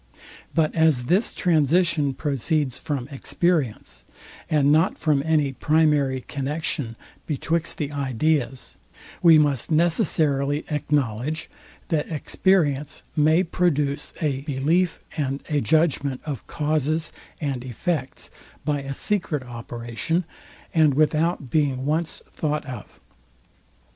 [0.55, 4.03] But as this transition proceeds from experience,
[4.49, 6.95] and not from any primary connexion
[7.27, 8.77] betwixt the ideas,
[9.21, 11.51] we must necessarily acknowledge,
[11.89, 18.31] that experience may produce a belief and a judgment of causes and effects
[18.65, 20.25] by a secret operation,
[20.73, 22.99] and without being once thought of.